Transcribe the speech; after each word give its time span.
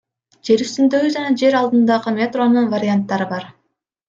Жер 0.47 0.61
үстүндөгү 0.65 1.11
жана 1.15 1.35
жер 1.41 1.57
алдындагы 1.59 2.15
метронун 2.17 2.73
варианттары 2.73 3.29
бар. 3.37 3.47